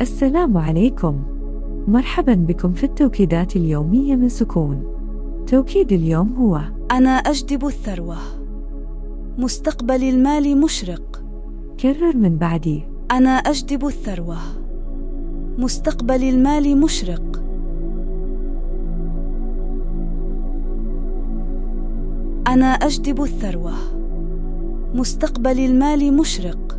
[0.00, 1.22] السلام عليكم.
[1.88, 4.84] مرحبا بكم في التوكيدات اليومية من سكون.
[5.46, 6.60] توكيد اليوم هو
[6.92, 8.16] أنا أجدب الثروة.
[9.38, 11.22] مستقبل المال مشرق.
[11.80, 14.38] كرر من بعدي أنا أجدب الثروة.
[15.58, 17.42] مستقبل المال مشرق.
[22.46, 23.72] أنا أجدب الثروة.
[24.94, 26.75] مستقبل المال مشرق.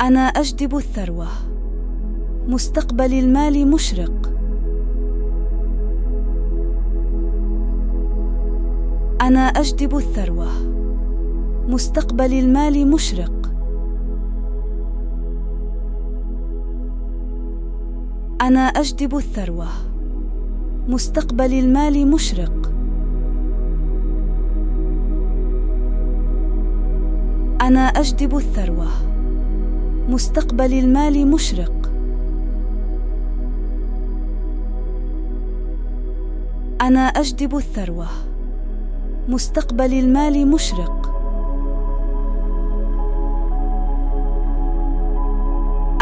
[0.00, 1.26] أنا أجدب الثروة.
[2.48, 4.32] مستقبل المال مشرق.
[9.20, 10.48] أنا أجدب الثروة.
[11.68, 13.52] مستقبل المال مشرق.
[18.40, 19.68] أنا أجدب الثروة.
[20.88, 22.72] مستقبل المال مشرق.
[27.62, 29.09] أنا أجدب الثروة.
[30.10, 31.90] مستقبل المال مشرق.
[36.80, 38.06] أنا أجدب الثروة.
[39.28, 41.10] مستقبل المال مشرق.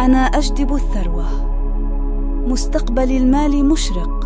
[0.00, 1.26] أنا أجدب الثروة.
[2.46, 4.24] مستقبل المال مشرق.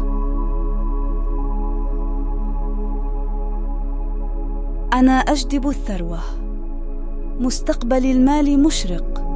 [4.92, 6.18] أنا أجدب الثروة.
[7.40, 9.31] مستقبل المال مشرق.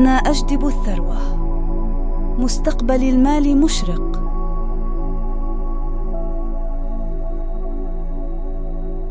[0.00, 1.16] أنا أجدب الثروة.
[2.38, 4.22] مستقبل المال مشرق.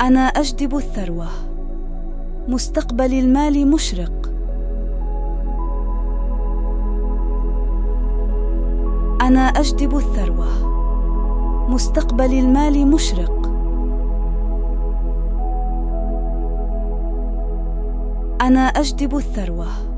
[0.00, 1.26] أنا أجدب الثروة.
[2.48, 4.30] مستقبل المال مشرق.
[9.22, 10.48] أنا أجدب الثروة.
[11.68, 13.50] مستقبل المال مشرق.
[18.40, 19.89] أنا أجدب الثروة.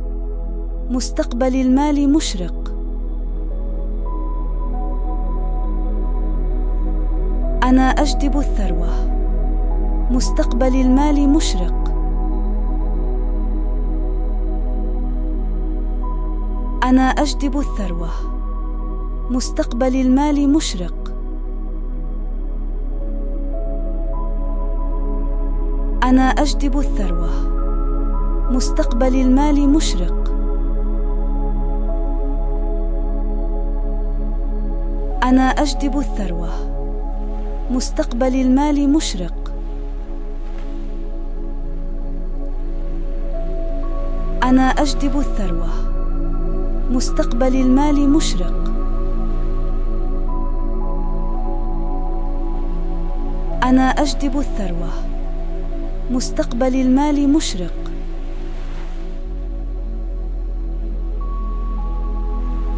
[0.91, 2.73] مستقبل المال مشرق.
[7.63, 8.89] أنا أجدب الثروة.
[10.11, 11.93] مستقبل المال مشرق.
[16.85, 18.11] أنا أجدب الثروة.
[19.31, 20.95] مستقبل المال مشرق.
[26.03, 27.31] أنا أجدب الثروة.
[28.51, 30.32] مستقبل المال مشرق.
[35.23, 36.51] أنا أجدب الثروة.
[37.71, 39.53] مستقبل المال مشرق.
[44.43, 45.69] أنا أجدب الثروة.
[46.91, 48.73] مستقبل المال مشرق.
[53.63, 54.91] أنا أجدب الثروة.
[56.11, 57.75] مستقبل المال مشرق.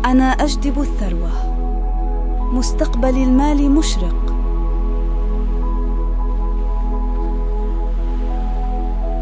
[0.04, 1.53] أنا أجدب الثروة.
[2.54, 4.34] مستقبل المال مشرق.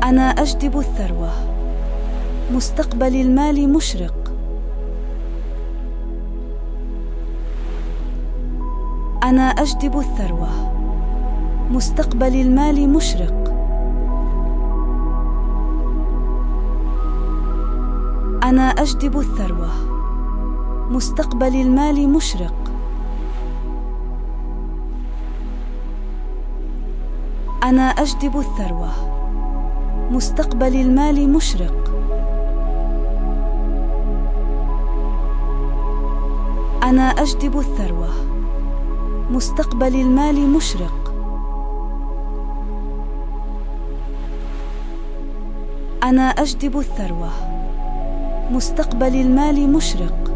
[0.04, 1.31] أنا أجدب الثروة.
[2.54, 4.32] مستقبل المال مشرق.
[9.22, 10.48] أنا أجدب الثروة.
[11.71, 13.54] مستقبل المال مشرق.
[18.44, 19.71] أنا أجدب الثروة.
[20.91, 22.61] مستقبل المال مشرق.
[27.62, 28.88] أنا أجدب الثروة.
[30.10, 31.90] مستقبل المال مشرق.
[36.82, 38.08] أنا أجدب الثروة.
[39.30, 41.12] مستقبل المال مشرق.
[46.02, 47.30] أنا أجدب الثروة.
[48.50, 50.32] مستقبل المال مشرق.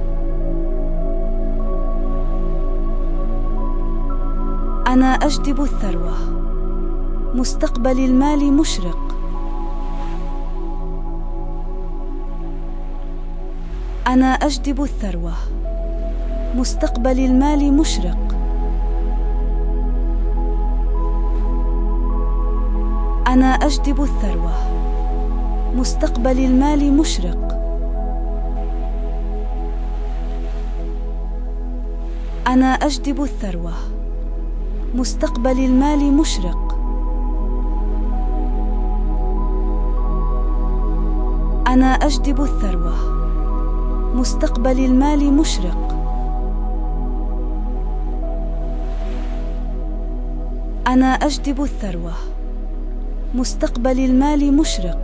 [4.87, 6.46] أنا أجدب الثروة.
[7.37, 9.15] مستقبل المال مشرق.
[14.07, 15.33] أنا أجدب الثروة.
[16.55, 18.37] مستقبل المال مشرق.
[23.27, 24.53] أنا أجدب الثروة.
[25.77, 27.59] مستقبل المال مشرق.
[32.47, 33.73] أنا أجدب الثروة.
[34.95, 36.66] مستقبل المال مشرق.
[41.77, 42.95] أنا أجدب الثروة.
[44.15, 45.89] مستقبل المال مشرق.
[50.87, 52.13] أنا أجدب الثروة.
[53.35, 55.03] مستقبل المال مشرق.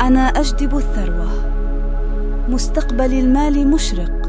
[0.00, 1.28] أنا أجدب الثروة.
[2.48, 4.28] مستقبل المال مشرق.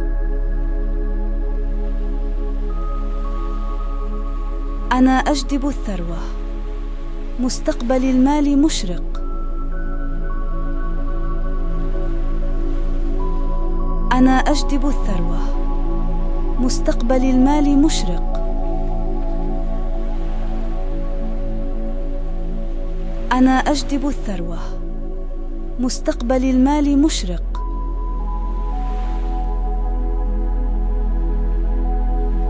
[4.91, 6.40] أنا أجدب الثروة.
[7.41, 9.21] مستقبل المال مشرق.
[14.13, 15.39] أنا أجدب الثروة.
[16.59, 18.43] مستقبل المال مشرق.
[23.31, 24.57] أنا أجدب الثروة.
[25.79, 27.61] مستقبل المال مشرق.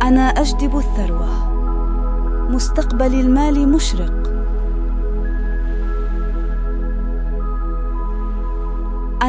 [0.02, 1.30] أنا أجدب الثروة.
[2.50, 4.41] مستقبل المال مشرق.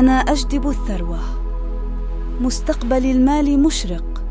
[0.02, 1.18] أنا أجدب الثروة.
[2.40, 4.22] مستقبل المال مشرق.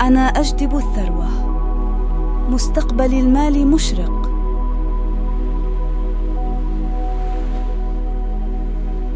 [0.00, 1.28] أنا أجدب الثروة.
[2.50, 4.30] مستقبل المال مشرق.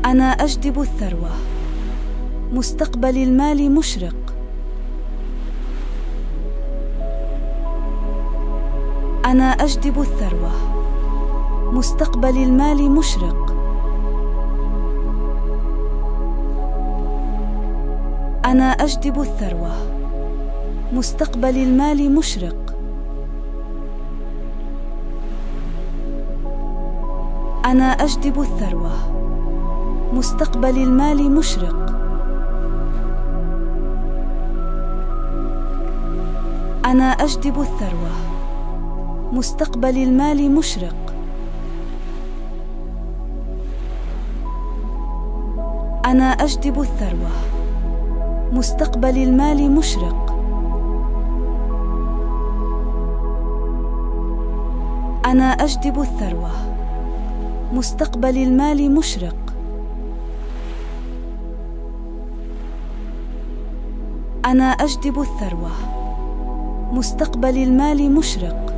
[0.05, 1.31] أنا أجدب الثروة.
[2.53, 4.35] مستقبل المال مشرق.
[9.27, 10.74] أنا أجدب الثروة.
[11.75, 13.55] مستقبل المال مشرق.
[18.45, 19.73] أنا أجدب الثروة.
[20.93, 22.77] مستقبل المال مشرق.
[27.65, 28.93] أنا أجدب الثروة.
[30.13, 31.87] مستقبل المال مشرق.
[36.85, 38.15] أنا أجدب الثروة.
[39.33, 41.04] مستقبل المال مشرق.
[46.05, 47.31] أنا أجدب الثروة.
[48.53, 50.35] مستقبل المال مشرق.
[55.27, 56.51] أنا أجدب الثروة.
[57.73, 59.37] مستقبل المال مشرق.
[64.45, 65.71] أنا أجدب الثروة.
[66.93, 68.75] مستقبل المال مشرق.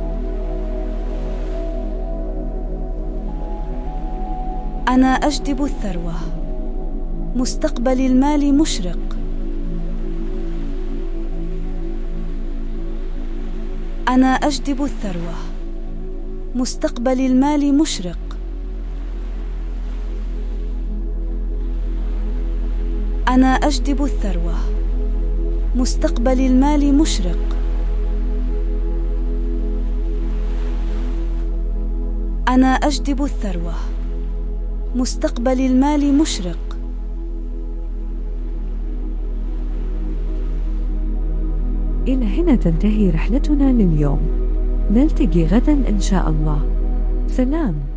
[4.87, 6.46] أنا أجدب الثروة.
[7.37, 9.17] مستقبل المال مشرق.
[14.09, 15.35] أنا أجدب الثروة.
[16.55, 18.37] مستقبل المال مشرق.
[23.27, 24.55] أنا أجدب الثروة.
[25.75, 27.57] مستقبل المال مشرق.
[32.47, 33.75] أنا أجدب الثروة.
[34.95, 36.66] مستقبل المال مشرق.
[42.07, 44.19] إلى هنا تنتهي رحلتنا لليوم.
[44.93, 46.61] نلتقي غدا إن شاء الله.
[47.27, 47.96] سلام.